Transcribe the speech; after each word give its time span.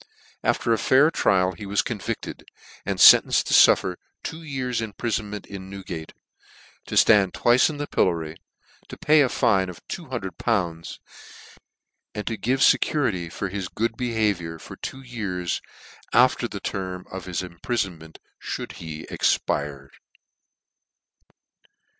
After 0.43 0.73
a 0.73 0.79
fair 0.79 1.11
trial 1.11 1.51
he 1.51 1.67
was 1.67 1.83
convicted, 1.83 2.43
and 2.87 2.99
fen 2.99 3.21
tenced 3.21 3.45
to 3.45 3.53
fuffer 3.53 3.97
two 4.23 4.41
years 4.41 4.81
imprifonment 4.81 5.45
in 5.45 5.69
New 5.69 5.83
gate, 5.83 6.11
to 6.87 6.95
ftand 6.95 7.33
twice 7.33 7.69
in 7.69 7.77
the 7.77 7.85
pillory, 7.85 8.37
to 8.87 8.97
pay 8.97 9.21
a 9.21 9.29
fine 9.29 9.69
of 9.69 9.79
two 9.87 10.05
hundred 10.07 10.39
pounds, 10.39 10.99
and 12.15 12.25
to 12.25 12.35
give 12.35 12.61
fecurity 12.63 13.29
for 13.31 13.49
his 13.49 13.67
good 13.67 13.95
behaviour 13.95 14.57
for 14.57 14.75
two 14.75 15.03
years 15.03 15.61
after 16.13 16.47
the 16.47 16.59
term 16.59 17.05
of 17.11 17.25
his 17.25 17.43
imprifonment 17.43 18.17
fliould 18.43 18.71
he 18.71 19.03
expired. 19.11 19.91